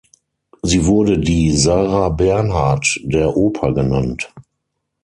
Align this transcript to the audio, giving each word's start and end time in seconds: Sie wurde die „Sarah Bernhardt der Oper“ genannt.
Sie 0.63 0.87
wurde 0.87 1.19
die 1.19 1.55
„Sarah 1.55 2.09
Bernhardt 2.09 2.99
der 3.03 3.37
Oper“ 3.37 3.71
genannt. 3.71 4.33